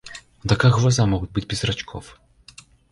[0.43, 2.19] Да как глаза могут быть без зрачков?